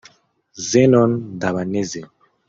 Zenon 0.69 1.11
Ndabaneze 1.35 2.01